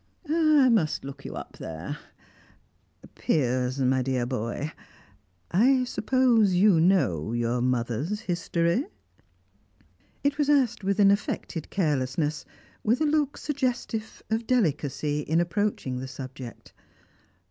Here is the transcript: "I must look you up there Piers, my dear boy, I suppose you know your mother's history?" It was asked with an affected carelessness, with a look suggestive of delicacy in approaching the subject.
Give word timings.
"I 0.27 0.67
must 0.69 1.05
look 1.05 1.25
you 1.25 1.35
up 1.35 1.57
there 1.59 1.99
Piers, 3.13 3.77
my 3.77 4.01
dear 4.01 4.25
boy, 4.25 4.71
I 5.51 5.83
suppose 5.83 6.55
you 6.55 6.79
know 6.81 7.33
your 7.33 7.61
mother's 7.61 8.21
history?" 8.21 8.85
It 10.23 10.39
was 10.39 10.49
asked 10.49 10.83
with 10.83 10.99
an 10.99 11.11
affected 11.11 11.69
carelessness, 11.69 12.45
with 12.83 12.99
a 12.99 13.05
look 13.05 13.37
suggestive 13.37 14.23
of 14.31 14.47
delicacy 14.47 15.19
in 15.19 15.39
approaching 15.39 15.99
the 15.99 16.07
subject. 16.07 16.73